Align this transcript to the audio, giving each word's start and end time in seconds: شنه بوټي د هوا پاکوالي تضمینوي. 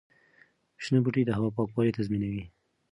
شنه 0.83 0.99
بوټي 1.03 1.21
د 1.25 1.29
هوا 1.37 1.49
پاکوالي 1.57 1.91
تضمینوي. 1.97 2.43